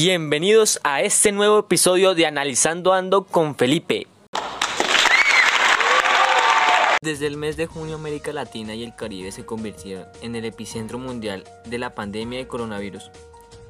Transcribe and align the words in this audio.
Bienvenidos 0.00 0.78
a 0.84 1.02
este 1.02 1.32
nuevo 1.32 1.58
episodio 1.58 2.14
de 2.14 2.24
Analizando 2.24 2.92
Ando 2.92 3.24
con 3.24 3.56
Felipe. 3.56 4.06
Desde 7.02 7.26
el 7.26 7.36
mes 7.36 7.56
de 7.56 7.66
junio 7.66 7.96
América 7.96 8.32
Latina 8.32 8.76
y 8.76 8.84
el 8.84 8.94
Caribe 8.94 9.32
se 9.32 9.44
convirtieron 9.44 10.06
en 10.22 10.36
el 10.36 10.44
epicentro 10.44 11.00
mundial 11.00 11.42
de 11.64 11.78
la 11.78 11.96
pandemia 11.96 12.38
de 12.38 12.46
coronavirus, 12.46 13.10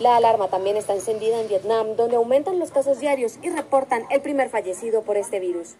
La 0.00 0.16
alarma 0.16 0.46
también 0.48 0.76
está 0.76 0.94
encendida 0.94 1.40
en 1.40 1.48
Vietnam, 1.48 1.96
donde 1.96 2.14
aumentan 2.14 2.60
los 2.60 2.70
casos 2.70 3.00
diarios 3.00 3.38
y 3.42 3.50
reportan 3.50 4.04
el 4.10 4.20
primer 4.20 4.48
fallecido 4.48 5.02
por 5.02 5.16
este 5.16 5.40
virus. 5.40 5.74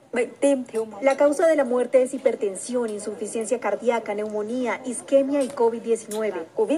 La 1.01 1.17
causa 1.17 1.47
de 1.47 1.55
la 1.55 1.65
muerte 1.65 2.03
es 2.03 2.13
hipertensión, 2.15 2.91
insuficiencia 2.91 3.61
cardíaca, 3.61 4.15
neumonía, 4.15 4.81
isquemia 4.85 5.43
y 5.43 5.49
COVID-19. 5.49 6.78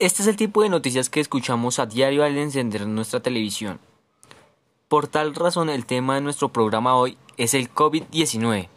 Este 0.00 0.22
es 0.22 0.28
el 0.28 0.36
tipo 0.36 0.62
de 0.62 0.68
noticias 0.68 1.10
que 1.10 1.18
escuchamos 1.18 1.80
a 1.80 1.86
diario 1.86 2.22
al 2.22 2.38
encender 2.38 2.86
nuestra 2.86 3.18
televisión. 3.18 3.80
Por 4.86 5.08
tal 5.08 5.34
razón 5.34 5.68
el 5.68 5.86
tema 5.86 6.14
de 6.14 6.20
nuestro 6.20 6.50
programa 6.50 6.94
hoy 6.94 7.18
es 7.36 7.52
el 7.52 7.68
COVID-19. 7.74 8.68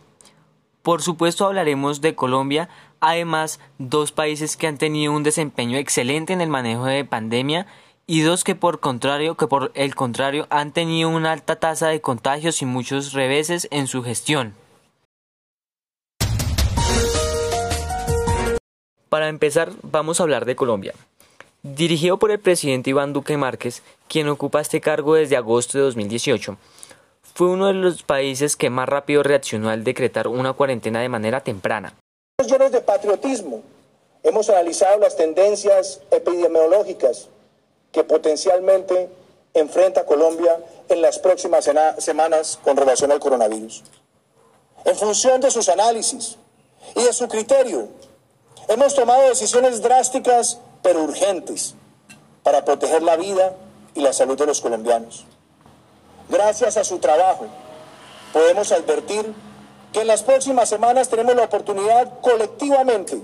Por 0.82 1.04
supuesto 1.04 1.46
hablaremos 1.46 2.02
de 2.02 2.16
Colombia, 2.16 2.70
además 3.02 3.60
dos 3.78 4.12
países 4.12 4.58
que 4.58 4.66
han 4.66 4.80
tenido 4.80 5.14
un 5.14 5.22
desempeño 5.22 5.78
excelente 5.78 6.34
en 6.34 6.42
el 6.42 6.50
manejo 6.50 6.86
de 6.86 7.06
pandemia 7.06 7.68
y 8.08 8.22
dos 8.22 8.44
que 8.44 8.56
por 8.56 8.80
contrario 8.80 9.38
que 9.38 9.46
por 9.46 9.72
el 9.76 9.94
contrario 9.94 10.48
han 10.50 10.72
tenido 10.72 11.10
una 11.10 11.34
alta 11.34 11.58
tasa 11.58 11.90
de 11.90 12.02
contagios 12.02 12.64
y 12.64 12.66
muchos 12.66 13.14
reveses 13.14 13.68
en 13.70 13.86
su 13.86 14.02
gestión. 14.02 14.56
Para 19.12 19.28
empezar, 19.28 19.74
vamos 19.82 20.22
a 20.22 20.24
hablar 20.24 20.46
de 20.46 20.56
Colombia. 20.56 20.94
Dirigido 21.64 22.18
por 22.18 22.32
el 22.32 22.40
presidente 22.40 22.92
Iván 22.92 23.12
Duque 23.12 23.36
Márquez, 23.36 23.84
quien 24.08 24.30
ocupa 24.30 24.62
este 24.62 24.80
cargo 24.80 25.16
desde 25.16 25.36
agosto 25.36 25.78
de 25.78 25.84
2018, 25.84 26.56
fue 27.34 27.48
uno 27.48 27.68
de 27.68 27.74
los 27.74 28.04
países 28.04 28.56
que 28.56 28.70
más 28.70 28.88
rápido 28.88 29.22
reaccionó 29.22 29.70
al 29.70 29.84
decretar 29.84 30.30
una 30.30 30.54
cuarentena 30.54 31.02
de 31.02 31.10
manera 31.10 31.42
temprana. 31.42 31.94
Llenos 32.42 32.72
de 32.72 32.80
patriotismo, 32.80 33.64
hemos 34.24 34.50
analizado 34.50 34.98
las 35.00 35.18
tendencias 35.18 36.00
epidemiológicas 36.10 37.28
que 37.92 38.06
potencialmente 38.06 39.10
enfrenta 39.54 40.06
Colombia 40.06 40.58
en 40.88 41.02
las 41.02 41.20
próximas 41.20 41.70
semanas 41.98 42.58
con 42.64 42.78
relación 42.78 43.12
al 43.12 43.20
coronavirus. 43.20 43.84
En 44.86 44.96
función 44.96 45.42
de 45.42 45.52
sus 45.52 45.68
análisis 45.68 46.38
y 46.96 47.04
de 47.04 47.12
su 47.12 47.28
criterio, 47.28 47.90
hemos 48.72 48.96
tomado 48.96 49.28
decisiones 49.28 49.82
drásticas 49.82 50.60
pero 50.82 51.04
urgentes 51.04 51.76
para 52.42 52.64
proteger 52.64 53.04
la 53.04 53.18
vida 53.18 53.54
y 53.94 54.00
la 54.00 54.14
salud 54.14 54.38
de 54.38 54.46
los 54.46 54.62
colombianos. 54.62 55.26
Gracias 56.30 56.78
a 56.78 56.86
su 56.86 57.00
trabajo, 57.00 57.48
podemos 58.32 58.72
advertir 58.72 59.34
que 59.92 60.02
en 60.02 60.08
las 60.08 60.24
próximas 60.24 60.70
semanas 60.70 61.10
tenemos 61.10 61.36
la 61.36 61.44
oportunidad 61.44 62.22
colectivamente 62.22 63.22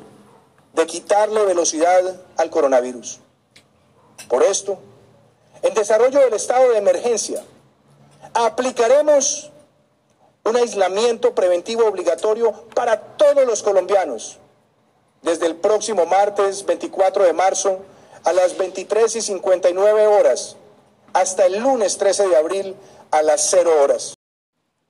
de 0.74 0.86
quitarle 0.86 1.46
velocidad 1.46 2.02
al 2.36 2.50
coronavirus. 2.50 3.20
Por 4.28 4.44
esto, 4.44 4.78
en 5.62 5.74
desarrollo 5.74 6.20
del 6.20 6.34
estado 6.34 6.72
de 6.72 6.78
emergencia, 6.78 7.42
aplicaremos 8.34 9.50
un 10.44 10.58
aislamiento 10.58 11.34
preventivo 11.34 11.86
obligatorio 11.86 12.52
para 12.76 13.00
todos 13.00 13.46
los 13.46 13.64
colombianos 13.64 14.40
desde 15.22 15.46
el 15.46 15.56
próximo 15.56 16.06
martes 16.06 16.66
24 16.66 17.24
de 17.24 17.34
marzo 17.34 17.80
a 18.24 18.34
las 18.34 18.58
23 18.58 19.16
y 19.16 19.22
59 19.22 20.08
horas 20.08 20.58
hasta 21.14 21.46
el 21.46 21.60
lunes 21.60 21.98
13 21.98 22.28
de 22.28 22.36
abril 22.36 22.76
a 23.12 23.22
las 23.22 23.50
0 23.50 23.72
horas. 23.82 24.14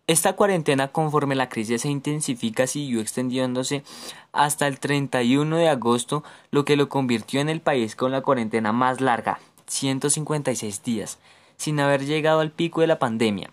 Esta 0.07 0.33
cuarentena 0.33 0.87
conforme 0.87 1.35
la 1.35 1.49
crisis 1.49 1.81
se 1.81 1.89
intensifica 1.89 2.65
siguió 2.65 3.01
extendiéndose 3.01 3.83
hasta 4.31 4.67
el 4.67 4.79
31 4.79 5.57
de 5.57 5.67
agosto, 5.67 6.23
lo 6.49 6.63
que 6.63 6.77
lo 6.77 6.87
convirtió 6.87 7.41
en 7.41 7.49
el 7.49 7.59
país 7.59 7.95
con 7.95 8.11
la 8.11 8.21
cuarentena 8.21 8.71
más 8.71 9.01
larga, 9.01 9.39
156 9.67 10.81
días, 10.83 11.17
sin 11.57 11.79
haber 11.81 12.05
llegado 12.05 12.39
al 12.39 12.51
pico 12.51 12.81
de 12.81 12.87
la 12.87 12.99
pandemia. 12.99 13.51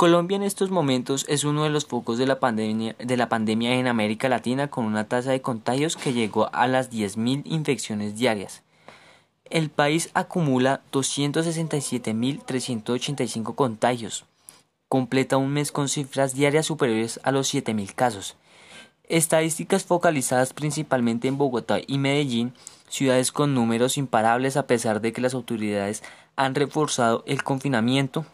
Colombia 0.00 0.36
en 0.36 0.44
estos 0.44 0.70
momentos 0.70 1.26
es 1.28 1.44
uno 1.44 1.64
de 1.64 1.68
los 1.68 1.84
focos 1.84 2.16
de 2.16 2.26
la 2.26 2.40
pandemia, 2.40 2.96
de 2.98 3.18
la 3.18 3.28
pandemia 3.28 3.74
en 3.74 3.86
América 3.86 4.30
Latina 4.30 4.68
con 4.68 4.86
una 4.86 5.08
tasa 5.08 5.30
de 5.30 5.42
contagios 5.42 5.94
que 5.94 6.14
llegó 6.14 6.48
a 6.54 6.66
las 6.68 6.90
10.000 6.90 7.42
infecciones 7.44 8.16
diarias. 8.16 8.62
El 9.44 9.68
país 9.68 10.08
acumula 10.14 10.80
267.385 10.90 13.54
contagios. 13.54 14.24
Completa 14.88 15.36
un 15.36 15.52
mes 15.52 15.70
con 15.70 15.90
cifras 15.90 16.34
diarias 16.34 16.64
superiores 16.64 17.20
a 17.22 17.30
los 17.30 17.52
7.000 17.52 17.94
casos. 17.94 18.38
Estadísticas 19.04 19.84
focalizadas 19.84 20.54
principalmente 20.54 21.28
en 21.28 21.36
Bogotá 21.36 21.76
y 21.86 21.98
Medellín, 21.98 22.54
ciudades 22.88 23.32
con 23.32 23.52
números 23.52 23.98
imparables 23.98 24.56
a 24.56 24.66
pesar 24.66 25.02
de 25.02 25.12
que 25.12 25.20
las 25.20 25.34
autoridades 25.34 26.02
han 26.36 26.54
reforzado 26.54 27.22
el 27.26 27.42
confinamiento, 27.42 28.24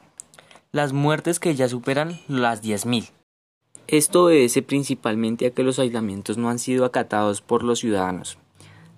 las 0.72 0.92
muertes 0.92 1.40
que 1.40 1.54
ya 1.54 1.68
superan 1.68 2.20
las 2.28 2.62
10.000. 2.62 3.10
Esto 3.88 4.24
obedece 4.24 4.62
principalmente 4.62 5.46
a 5.46 5.50
que 5.50 5.62
los 5.62 5.78
aislamientos 5.78 6.38
no 6.38 6.50
han 6.50 6.58
sido 6.58 6.84
acatados 6.84 7.40
por 7.40 7.62
los 7.62 7.78
ciudadanos. 7.78 8.36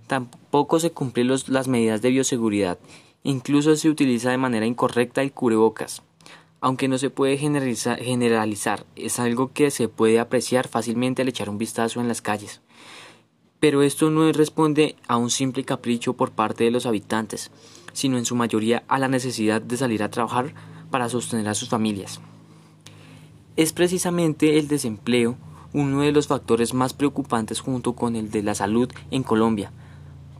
Tampoco 0.07 0.81
se 0.81 0.93
cumplen 0.93 1.29
las 1.29 1.69
medidas 1.69 2.01
de 2.01 2.11
bioseguridad, 2.11 2.79
incluso 3.23 3.77
se 3.77 3.91
utiliza 3.91 4.31
de 4.31 4.39
manera 4.39 4.65
incorrecta 4.65 5.21
el 5.21 5.33
cubrebocas. 5.33 6.03
Aunque 6.61 6.89
no 6.89 6.99
se 6.99 7.11
puede 7.11 7.37
generalizar, 7.37 8.87
es 8.97 9.19
algo 9.21 9.53
que 9.53 9.71
se 9.71 9.89
puede 9.89 10.19
apreciar 10.19 10.67
fácilmente 10.67 11.23
al 11.23 11.29
echar 11.29 11.51
un 11.51 11.59
vistazo 11.59 12.01
en 12.01 12.09
las 12.09 12.23
calles. 12.23 12.63
Pero 13.61 13.83
esto 13.83 14.11
no 14.11 14.33
responde 14.33 14.97
a 15.07 15.19
un 15.19 15.31
simple 15.31 15.65
capricho 15.65 16.15
por 16.15 16.33
parte 16.33 16.65
de 16.65 16.71
los 16.71 16.87
habitantes, 16.87 17.51
sino 17.93 18.17
en 18.17 18.25
su 18.25 18.35
mayoría 18.35 18.85
a 18.89 18.99
la 18.99 19.09
necesidad 19.09 19.61
de 19.61 19.77
salir 19.77 20.03
a 20.03 20.11
trabajar 20.11 20.55
para 20.91 21.09
sostener 21.09 21.49
a 21.49 21.55
sus 21.55 21.69
familias. 21.69 22.21
Es 23.57 23.73
precisamente 23.73 24.59
el 24.59 24.69
desempleo 24.69 25.37
uno 25.73 26.01
de 26.01 26.13
los 26.13 26.27
factores 26.27 26.75
más 26.75 26.95
preocupantes 26.95 27.61
junto 27.61 27.93
con 27.95 28.17
el 28.17 28.31
de 28.31 28.43
la 28.43 28.55
salud 28.55 28.91
en 29.11 29.23
Colombia. 29.23 29.73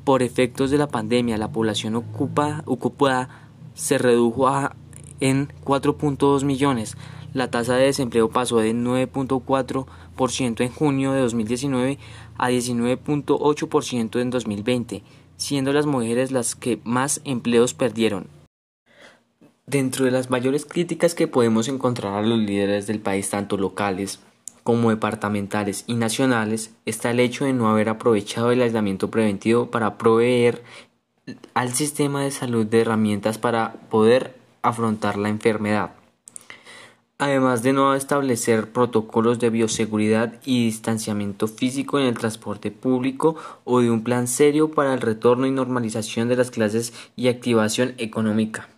Por 0.05 0.23
efectos 0.23 0.71
de 0.71 0.79
la 0.79 0.89
pandemia, 0.89 1.37
la 1.37 1.53
población 1.53 1.95
ocupada 1.97 3.29
se 3.75 3.99
redujo 3.99 4.49
a, 4.49 4.75
en 5.21 5.49
4.2 5.65 6.45
millones. 6.45 6.97
La 7.35 7.51
tasa 7.51 7.75
de 7.75 7.85
desempleo 7.85 8.31
pasó 8.31 8.57
de 8.59 8.75
9.4% 8.75 10.61
en 10.63 10.71
junio 10.71 11.13
de 11.13 11.21
2019 11.21 11.99
a 12.39 12.51
19.8% 12.51 14.21
en 14.21 14.31
2020, 14.31 15.03
siendo 15.37 15.73
las 15.75 15.85
mujeres 15.85 16.33
las 16.33 16.55
que 16.55 16.81
más 16.85 17.21
empleos 17.25 17.75
perdieron. 17.75 18.38
Dentro 19.69 20.07
de 20.07 20.11
las 20.11 20.31
mayores 20.31 20.65
críticas 20.65 21.15
que 21.15 21.29
podemos 21.29 21.69
encontrar 21.69 22.15
a 22.15 22.23
los 22.23 22.39
líderes 22.39 22.87
del 22.87 23.01
país, 23.01 23.29
tanto 23.29 23.59
locales 23.59 24.19
como 24.63 24.89
departamentales 24.89 25.85
y 25.87 25.93
nacionales, 25.93 26.71
está 26.87 27.11
el 27.11 27.21
hecho 27.21 27.45
de 27.45 27.53
no 27.53 27.69
haber 27.69 27.91
aprovechado 27.91 28.51
el 28.51 28.63
aislamiento 28.63 29.11
preventivo 29.11 29.71
para 29.71 29.99
proveer 29.99 30.63
al 31.53 31.75
sistema 31.75 32.23
de 32.25 32.31
salud 32.31 32.65
de 32.65 32.81
herramientas 32.81 33.37
para 33.37 33.75
poder 33.91 34.35
afrontar 34.63 35.19
la 35.19 35.29
enfermedad. 35.29 35.91
además 37.19 37.63
de 37.63 37.75
no 37.75 37.95
establecer 37.95 38.73
protocolos 38.73 39.39
de 39.39 39.51
bioseguridad 39.51 40.41
y 40.47 40.65
distanciamiento 40.65 41.47
físico 41.47 41.99
en 41.99 42.07
el 42.07 42.17
transporte 42.17 42.71
público 42.71 43.37
o 43.65 43.81
de 43.81 43.91
un 43.91 44.03
plan 44.03 44.29
serio 44.29 44.71
para 44.71 44.95
el 44.95 45.03
retorno 45.03 45.45
y 45.47 45.51
normalización 45.51 46.29
de 46.29 46.37
las 46.37 46.51
clases 46.51 46.95
y 47.17 47.29
activación 47.29 47.95
económica. 47.99 48.69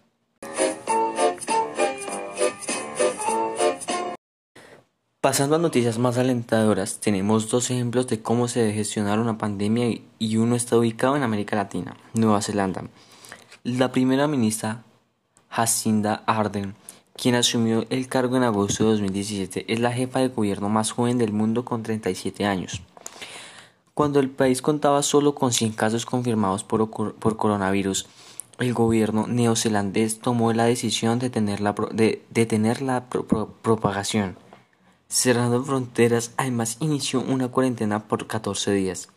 Pasando 5.21 5.57
a 5.57 5.59
noticias 5.59 5.99
más 5.99 6.17
alentadoras, 6.17 6.99
tenemos 6.99 7.51
dos 7.51 7.71
ejemplos 7.71 8.07
de 8.07 8.23
cómo 8.23 8.49
se 8.49 8.61
debe 8.61 8.73
gestionar 8.73 9.19
una 9.19 9.37
pandemia 9.37 10.01
y 10.19 10.37
uno 10.37 10.57
está 10.57 10.79
ubicado 10.79 11.17
en 11.17 11.23
América 11.23 11.57
Latina, 11.57 11.97
Nueva 12.15 12.41
Zelanda. 12.41 12.85
La 13.63 13.93
primera 13.93 14.27
ministra 14.27 14.83
Jacinda 15.51 16.23
Ardern 16.27 16.75
quien 17.21 17.35
asumió 17.35 17.85
el 17.91 18.09
cargo 18.09 18.39
en 18.39 18.45
agosto 18.45 18.85
de 18.85 18.91
2017, 18.93 19.71
es 19.71 19.79
la 19.79 19.93
jefa 19.93 20.21
de 20.21 20.29
gobierno 20.29 20.71
más 20.71 20.91
joven 20.91 21.19
del 21.19 21.33
mundo 21.33 21.67
con 21.67 21.83
37 21.83 22.47
años. 22.47 22.81
Cuando 23.93 24.21
el 24.21 24.31
país 24.31 24.63
contaba 24.63 25.03
solo 25.03 25.35
con 25.35 25.53
100 25.53 25.73
casos 25.73 26.07
confirmados 26.07 26.65
por, 26.65 26.89
coronavirus, 26.89 28.07
el 28.59 28.73
gobierno 28.73 29.27
neozelandés 29.27 30.21
tomó 30.21 30.55
la 30.55 30.65
decisión 30.65 31.19
de 31.19 31.27
detener 31.27 31.61
la, 31.61 31.75
de, 31.93 32.23
detener 32.31 32.81
la 32.81 33.05
propagación. 33.11 34.39
Cerrando 35.13 35.65
fronteras, 35.65 36.31
además 36.37 36.77
inició 36.79 37.21
una 37.21 37.49
cuarentena 37.49 38.07
por 38.07 38.29
14 38.29 38.73
días. 38.73 39.09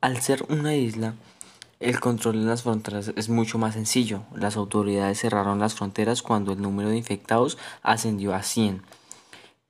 Al 0.00 0.22
ser 0.22 0.42
una 0.48 0.74
isla, 0.74 1.16
el 1.80 2.00
control 2.00 2.40
de 2.40 2.46
las 2.46 2.62
fronteras 2.62 3.12
es 3.14 3.28
mucho 3.28 3.58
más 3.58 3.74
sencillo. 3.74 4.22
Las 4.34 4.56
autoridades 4.56 5.20
cerraron 5.20 5.60
las 5.60 5.74
fronteras 5.74 6.22
cuando 6.22 6.54
el 6.54 6.62
número 6.62 6.88
de 6.88 6.96
infectados 6.96 7.58
ascendió 7.82 8.34
a 8.34 8.42
100. 8.42 8.80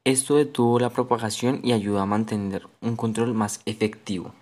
Esto 0.04 0.36
detuvo 0.36 0.78
la 0.78 0.90
propagación 0.90 1.58
y 1.64 1.72
ayudó 1.72 1.98
a 1.98 2.06
mantener 2.06 2.68
un 2.80 2.94
control 2.94 3.34
más 3.34 3.60
efectivo. 3.66 4.32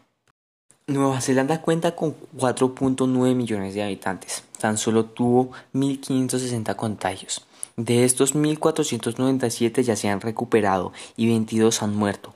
Nueva 0.86 1.22
Zelanda 1.22 1.62
cuenta 1.62 1.96
con 1.96 2.14
4.9 2.36 3.34
millones 3.34 3.72
de 3.72 3.82
habitantes. 3.82 4.44
Tan 4.60 4.76
solo 4.76 5.06
tuvo 5.06 5.52
1.560 5.72 6.76
contagios. 6.76 7.46
De 7.76 8.04
estos 8.04 8.34
1.497 8.34 9.82
ya 9.82 9.96
se 9.96 10.08
han 10.08 10.20
recuperado 10.20 10.92
y 11.16 11.28
22 11.28 11.82
han 11.82 11.96
muerto. 11.96 12.34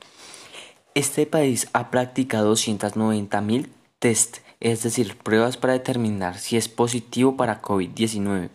Este 0.94 1.26
país 1.26 1.68
ha 1.72 1.90
practicado 1.90 2.54
290.000 2.54 3.68
test 3.98 4.38
es 4.60 4.82
decir, 4.82 5.16
pruebas 5.18 5.56
para 5.56 5.72
determinar 5.74 6.38
si 6.38 6.56
es 6.56 6.68
positivo 6.68 7.36
para 7.36 7.60
COVID-19, 7.60 8.50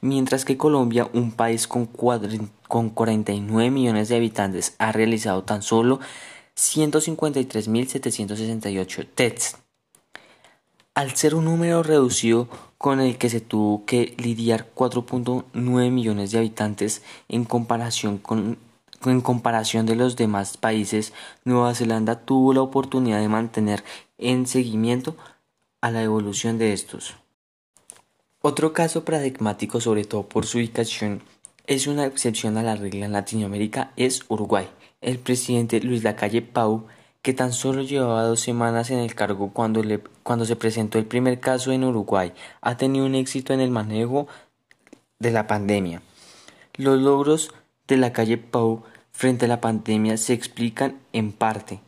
mientras 0.00 0.44
que 0.44 0.56
Colombia, 0.56 1.08
un 1.12 1.32
país 1.32 1.66
con, 1.68 1.86
con 1.86 2.90
49 2.90 3.70
millones 3.70 4.08
de 4.08 4.16
habitantes, 4.16 4.74
ha 4.78 4.92
realizado 4.92 5.44
tan 5.44 5.62
solo 5.62 6.00
153.768 6.56 9.08
tests. 9.14 9.58
Al 10.94 11.16
ser 11.16 11.34
un 11.34 11.46
número 11.46 11.82
reducido 11.82 12.48
con 12.76 13.00
el 13.00 13.16
que 13.16 13.30
se 13.30 13.40
tuvo 13.40 13.86
que 13.86 14.14
lidiar 14.18 14.68
4.9 14.74 15.90
millones 15.90 16.32
de 16.32 16.38
habitantes 16.38 17.02
en 17.28 17.44
comparación 17.44 18.18
con 18.18 18.58
en 19.10 19.20
comparación 19.20 19.86
de 19.86 19.96
los 19.96 20.16
demás 20.16 20.56
países, 20.56 21.12
Nueva 21.44 21.74
Zelanda 21.74 22.20
tuvo 22.20 22.52
la 22.52 22.62
oportunidad 22.62 23.20
de 23.20 23.28
mantener 23.28 23.82
en 24.18 24.46
seguimiento 24.46 25.16
a 25.80 25.90
la 25.90 26.02
evolución 26.02 26.58
de 26.58 26.72
estos. 26.72 27.16
Otro 28.40 28.72
caso 28.72 29.04
paradigmático, 29.04 29.80
sobre 29.80 30.04
todo 30.04 30.28
por 30.28 30.46
su 30.46 30.58
ubicación, 30.58 31.22
es 31.66 31.86
una 31.86 32.06
excepción 32.06 32.56
a 32.56 32.62
la 32.62 32.76
regla 32.76 33.06
en 33.06 33.12
Latinoamérica, 33.12 33.92
es 33.96 34.24
Uruguay. 34.28 34.68
El 35.00 35.18
presidente 35.18 35.80
Luis 35.80 36.04
Lacalle 36.04 36.42
Pau, 36.42 36.86
que 37.22 37.32
tan 37.32 37.52
solo 37.52 37.82
llevaba 37.82 38.24
dos 38.24 38.40
semanas 38.40 38.90
en 38.90 38.98
el 38.98 39.14
cargo 39.14 39.52
cuando, 39.52 39.82
le, 39.82 40.00
cuando 40.24 40.44
se 40.44 40.56
presentó 40.56 40.98
el 40.98 41.06
primer 41.06 41.38
caso 41.38 41.70
en 41.70 41.84
Uruguay, 41.84 42.32
ha 42.60 42.76
tenido 42.76 43.06
un 43.06 43.14
éxito 43.14 43.54
en 43.54 43.60
el 43.60 43.70
manejo 43.70 44.26
de 45.20 45.30
la 45.30 45.46
pandemia. 45.46 46.02
Los 46.74 47.00
logros 47.00 47.54
de 47.86 47.96
la 47.96 48.12
calle 48.12 48.38
Pau 48.38 48.82
frente 49.12 49.44
a 49.44 49.48
la 49.48 49.60
pandemia 49.60 50.16
se 50.16 50.32
explican 50.32 50.98
en 51.12 51.32
parte 51.32 51.80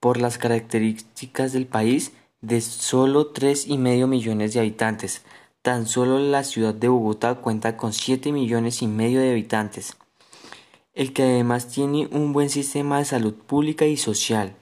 por 0.00 0.16
las 0.16 0.38
características 0.38 1.52
del 1.52 1.66
país 1.66 2.12
de 2.40 2.60
solo 2.60 3.32
3,5 3.32 4.06
millones 4.08 4.54
de 4.54 4.60
habitantes. 4.60 5.22
Tan 5.62 5.86
solo 5.86 6.18
la 6.18 6.42
ciudad 6.42 6.74
de 6.74 6.88
Bogotá 6.88 7.36
cuenta 7.36 7.76
con 7.76 7.92
7 7.92 8.32
millones 8.32 8.82
y 8.82 8.86
medio 8.88 9.20
de 9.20 9.30
habitantes, 9.30 9.96
el 10.94 11.12
que 11.12 11.22
además 11.22 11.68
tiene 11.68 12.08
un 12.10 12.32
buen 12.32 12.48
sistema 12.48 12.98
de 12.98 13.04
salud 13.04 13.34
pública 13.34 13.84
y 13.84 13.98
social 13.98 14.56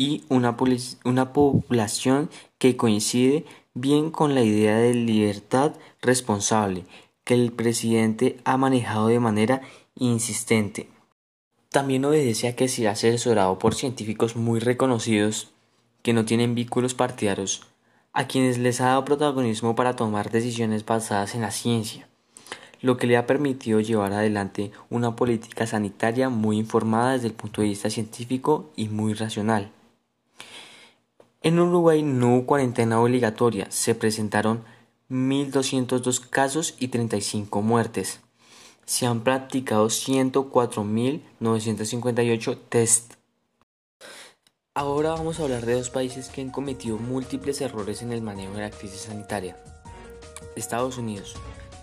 y 0.00 0.24
una, 0.30 0.56
una 1.04 1.34
población 1.34 2.30
que 2.56 2.74
coincide 2.74 3.44
bien 3.74 4.10
con 4.10 4.34
la 4.34 4.42
idea 4.42 4.78
de 4.78 4.94
libertad 4.94 5.74
responsable 6.00 6.86
que 7.22 7.34
el 7.34 7.52
presidente 7.52 8.38
ha 8.44 8.56
manejado 8.56 9.08
de 9.08 9.20
manera 9.20 9.60
insistente. 9.94 10.88
También 11.68 12.02
obedece 12.06 12.48
a 12.48 12.56
que 12.56 12.66
se 12.68 12.88
asesorado 12.88 13.58
por 13.58 13.74
científicos 13.74 14.36
muy 14.36 14.58
reconocidos 14.58 15.50
que 16.00 16.14
no 16.14 16.24
tienen 16.24 16.54
vínculos 16.54 16.94
partidarios, 16.94 17.66
a 18.14 18.26
quienes 18.26 18.56
les 18.56 18.80
ha 18.80 18.86
dado 18.86 19.04
protagonismo 19.04 19.74
para 19.74 19.96
tomar 19.96 20.30
decisiones 20.30 20.86
basadas 20.86 21.34
en 21.34 21.42
la 21.42 21.50
ciencia, 21.50 22.08
lo 22.80 22.96
que 22.96 23.06
le 23.06 23.18
ha 23.18 23.26
permitido 23.26 23.80
llevar 23.80 24.14
adelante 24.14 24.70
una 24.88 25.14
política 25.14 25.66
sanitaria 25.66 26.30
muy 26.30 26.56
informada 26.56 27.12
desde 27.12 27.26
el 27.26 27.34
punto 27.34 27.60
de 27.60 27.68
vista 27.68 27.90
científico 27.90 28.70
y 28.76 28.88
muy 28.88 29.12
racional. 29.12 29.72
En 31.42 31.58
Uruguay 31.58 32.02
no 32.02 32.34
hubo 32.34 32.44
cuarentena 32.44 33.00
obligatoria, 33.00 33.66
se 33.70 33.94
presentaron 33.94 34.62
1.202 35.10 36.28
casos 36.28 36.74
y 36.78 36.88
35 36.88 37.62
muertes. 37.62 38.20
Se 38.84 39.06
han 39.06 39.24
practicado 39.24 39.86
104.958 39.86 42.58
test 42.68 43.14
Ahora 44.74 45.12
vamos 45.12 45.40
a 45.40 45.44
hablar 45.44 45.64
de 45.64 45.72
dos 45.74 45.88
países 45.88 46.28
que 46.28 46.42
han 46.42 46.50
cometido 46.50 46.98
múltiples 46.98 47.62
errores 47.62 48.02
en 48.02 48.12
el 48.12 48.20
manejo 48.20 48.52
de 48.52 48.60
la 48.60 48.70
crisis 48.70 49.00
sanitaria. 49.00 49.56
Estados 50.56 50.98
Unidos. 50.98 51.36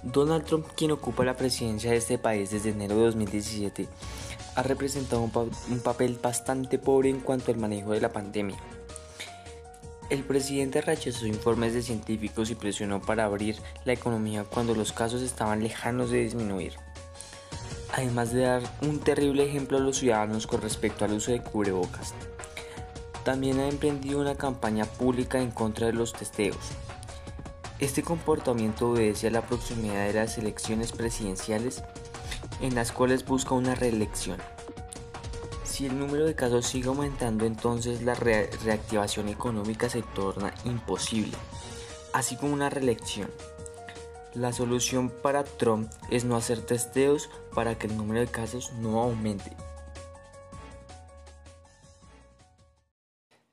Donald 0.04 0.46
Trump, 0.46 0.68
quien 0.76 0.92
ocupa 0.92 1.26
la 1.26 1.36
presidencia 1.36 1.90
de 1.90 1.98
este 1.98 2.20
país 2.20 2.52
desde 2.52 2.70
enero 2.70 2.96
de 2.96 3.06
2017, 3.06 3.88
ha 4.56 4.64
representado 4.64 5.22
un, 5.22 5.32
papel 5.80 6.20
bastante 6.22 6.78
pobre 6.78 7.10
en 7.10 7.22
cuanto 7.22 7.52
al 7.52 7.58
manejo 7.58 7.92
de 7.92 8.02
la 8.02 8.14
pandemia. 8.14 8.58
El 10.10 10.24
presidente 10.24 10.80
rechazó 10.80 11.28
informes 11.28 11.74
de 11.74 11.82
científicos 11.82 12.50
y 12.50 12.56
presionó 12.56 13.02
para 13.02 13.26
abrir 13.26 13.58
la 13.84 13.92
economía 13.92 14.46
cuando 14.46 14.74
los 14.74 14.94
casos 14.94 15.22
estaban 15.22 15.62
lejanos 15.62 16.12
de 16.12 16.24
disminuir. 16.24 16.76
Además 17.94 18.32
de 18.32 18.44
dar 18.44 18.62
un 18.82 19.00
terrible 19.00 19.46
ejemplo 19.46 19.78
a 19.78 19.82
los 19.82 19.98
ciudadanos 19.98 20.48
con 20.48 20.62
respecto 20.62 21.04
al 21.04 21.12
uso 21.12 21.32
de 21.32 21.42
cubrebocas. 21.42 22.14
También 23.26 23.60
ha 23.60 23.68
emprendido 23.68 24.22
una 24.22 24.36
campaña 24.36 24.86
pública 24.86 25.42
en 25.42 25.52
contra 25.52 25.88
de 25.88 25.94
los 25.94 26.14
testeos. 26.14 26.56
Este 27.80 28.02
comportamiento 28.02 28.92
obedece 28.92 29.28
a 29.28 29.32
la 29.32 29.46
proximidad 29.46 30.08
de 30.08 30.14
las 30.14 30.38
elecciones 30.38 30.94
presidenciales 30.94 31.84
en 32.62 32.76
las 32.76 32.94
cuales 32.94 33.26
busca 33.26 33.56
una 33.56 33.76
reelección. 33.76 34.38
Si 35.78 35.86
el 35.86 36.00
número 36.00 36.26
de 36.26 36.34
casos 36.34 36.66
sigue 36.66 36.88
aumentando, 36.88 37.46
entonces 37.46 38.02
la 38.02 38.16
reactivación 38.16 39.30
económica 39.30 39.88
se 39.92 40.02
torna 40.02 40.52
imposible, 40.66 41.38
así 42.14 42.36
como 42.36 42.54
una 42.54 42.72
reelección. 42.72 43.30
La 44.34 44.54
solución 44.54 45.12
para 45.12 45.44
Trump 45.44 45.88
es 46.10 46.26
no 46.26 46.36
hacer 46.36 46.62
testeos 46.62 47.30
para 47.54 47.78
que 47.78 47.86
el 47.86 47.96
número 47.96 48.22
de 48.22 48.26
casos 48.26 48.74
no 48.80 49.04
aumente. 49.04 49.52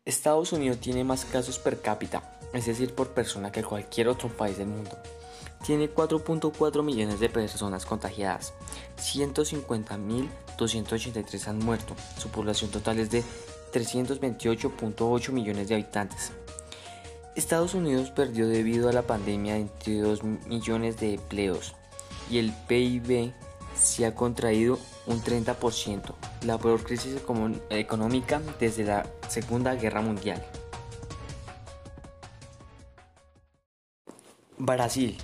Estados 0.06 0.54
Unidos 0.54 0.78
tiene 0.78 1.04
más 1.04 1.26
casos 1.26 1.58
per 1.58 1.82
cápita, 1.82 2.40
es 2.54 2.64
decir, 2.64 2.94
por 2.94 3.08
persona 3.10 3.52
que 3.52 3.62
cualquier 3.62 4.08
otro 4.08 4.30
país 4.30 4.56
del 4.56 4.68
mundo. 4.68 4.96
Tiene 5.64 5.92
4.4 5.92 6.82
millones 6.82 7.20
de 7.20 7.28
personas 7.30 7.86
contagiadas, 7.86 8.52
150.283 8.98 11.46
han 11.46 11.58
muerto, 11.58 11.94
su 12.18 12.28
población 12.28 12.70
total 12.70 12.98
es 12.98 13.10
de 13.10 13.24
328.8 13.72 15.32
millones 15.32 15.68
de 15.68 15.74
habitantes. 15.74 16.32
Estados 17.34 17.72
Unidos 17.74 18.10
perdió 18.10 18.46
debido 18.46 18.90
a 18.90 18.92
la 18.92 19.02
pandemia 19.02 19.54
22 19.54 20.22
millones 20.22 21.00
de 21.00 21.14
empleos 21.14 21.74
y 22.30 22.38
el 22.38 22.52
PIB 22.68 23.32
se 23.74 24.06
ha 24.06 24.14
contraído 24.14 24.78
un 25.06 25.20
30%, 25.22 26.14
la 26.44 26.58
peor 26.58 26.84
crisis 26.84 27.16
económica 27.70 28.40
desde 28.60 28.84
la 28.84 29.06
Segunda 29.28 29.74
Guerra 29.74 30.00
Mundial. 30.00 30.40
Brasil. 34.58 35.18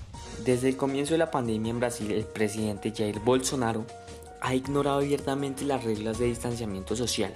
Desde 0.45 0.71
el 0.71 0.77
comienzo 0.79 1.13
de 1.13 1.19
la 1.19 1.31
pandemia 1.31 1.71
en 1.71 1.81
Brasil, 1.81 2.11
el 2.13 2.25
presidente 2.25 2.95
Jair 2.97 3.21
Bolsonaro 3.21 3.85
ha 4.41 4.55
ignorado 4.55 4.97
abiertamente 4.97 5.65
las 5.65 5.85
reglas 5.85 6.19
de 6.19 6.27
distanciamiento 6.27 6.97
social, 6.97 7.35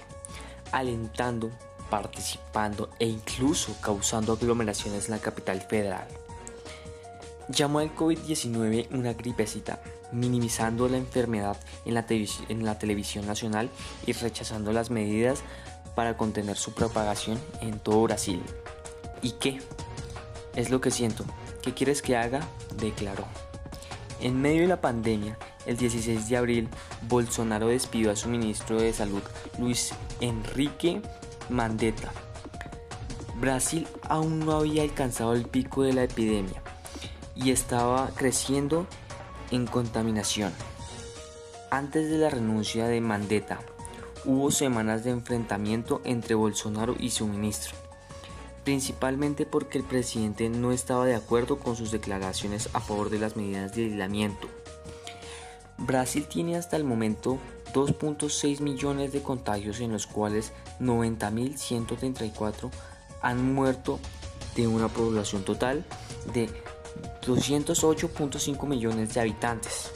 alentando, 0.71 1.51
participando 1.91 2.89
e 2.97 3.05
incluso 3.05 3.75
causando 3.79 4.33
aglomeraciones 4.33 5.05
en 5.05 5.11
la 5.11 5.19
capital 5.19 5.61
federal. 5.61 6.07
Llamó 7.47 7.77
al 7.77 7.95
COVID-19 7.95 8.87
una 8.89 9.13
gripecita, 9.13 9.79
minimizando 10.11 10.89
la 10.89 10.97
enfermedad 10.97 11.57
en 11.85 11.93
la, 11.93 12.07
en 12.09 12.65
la, 12.65 12.79
televisión 12.79 13.27
nacional 13.27 13.69
y 14.07 14.13
rechazando 14.13 14.73
las 14.73 14.89
medidas 14.89 15.43
para 15.93 16.17
contener 16.17 16.57
su 16.57 16.73
propagación 16.73 17.39
en 17.61 17.77
todo 17.77 18.01
Brasil. 18.01 18.41
¿Y 19.21 19.33
qué? 19.33 19.61
Es 20.55 20.71
lo 20.71 20.81
que 20.81 20.89
siento. 20.89 21.23
¿Qué 21.65 21.73
quieres 21.73 22.03
que 22.03 22.15
haga? 22.15 22.47
declaró. 22.79 23.25
En 24.21 24.39
medio 24.39 24.61
de 24.61 24.67
la 24.67 24.81
pandemia, 24.81 25.35
el 25.65 25.77
16 25.77 26.29
de 26.29 26.37
abril, 26.37 26.69
Bolsonaro 27.09 27.69
despidió 27.69 28.11
a 28.11 28.15
su 28.15 28.29
ministro 28.29 28.79
de 28.79 28.93
Salud, 28.93 29.23
Luis 29.57 29.91
Enrique 30.21 31.01
Mandetta. 31.49 32.11
Brasil 33.41 33.87
aún 34.03 34.45
no 34.45 34.51
había 34.51 34.83
alcanzado 34.83 35.33
el 35.33 35.47
pico 35.47 35.81
de 35.81 35.93
la 35.93 36.03
epidemia 36.03 36.61
y 37.35 37.49
estaba 37.49 38.11
creciendo 38.15 38.85
en 39.49 39.65
contaminación. 39.65 40.53
Antes 41.71 42.11
de 42.11 42.19
la 42.19 42.29
renuncia 42.29 42.85
de 42.85 43.01
Mandetta, 43.01 43.59
hubo 44.23 44.51
semanas 44.51 45.03
de 45.03 45.09
enfrentamiento 45.09 45.99
entre 46.03 46.35
Bolsonaro 46.35 46.95
y 46.99 47.09
su 47.09 47.27
ministro, 47.27 47.75
principalmente 48.65 49.45
porque 49.45 49.77
el 49.77 49.85
presidente 49.85 50.49
no 50.49 50.73
estaba 50.73 51.05
de 51.05 51.15
acuerdo 51.15 51.59
con 51.59 51.77
sus 51.77 51.91
declaraciones 51.91 52.67
a 52.73 52.81
favor 52.81 53.09
de 53.09 53.19
las 53.19 53.37
medidas 53.37 53.73
de 53.75 53.85
aislamiento. 53.85 54.49
Brasil 55.77 56.25
tiene 56.27 56.57
hasta 56.57 56.75
el 56.75 56.83
momento 56.83 57.37
2.6 57.73 58.59
millones 58.61 59.13
de 59.13 59.21
contagios 59.21 59.79
en 59.79 59.91
los 59.91 60.07
cuales 60.07 60.51
90.134 60.79 62.71
han 63.21 63.53
muerto 63.53 63.99
de 64.55 64.67
una 64.67 64.87
población 64.87 65.43
total 65.43 65.85
de 66.33 66.49
208.5 67.25 68.67
millones 68.67 69.13
de 69.13 69.21
habitantes. 69.21 69.91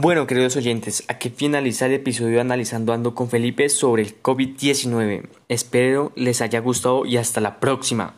Bueno, 0.00 0.28
queridos 0.28 0.54
oyentes, 0.54 1.02
aquí 1.08 1.28
finaliza 1.28 1.86
el 1.86 1.94
episodio 1.94 2.40
analizando 2.40 2.92
Ando 2.92 3.16
con 3.16 3.28
Felipe 3.28 3.68
sobre 3.68 4.02
el 4.02 4.22
COVID-19. 4.22 5.28
Espero 5.48 6.12
les 6.14 6.40
haya 6.40 6.60
gustado 6.60 7.04
y 7.04 7.16
hasta 7.16 7.40
la 7.40 7.58
próxima. 7.58 8.14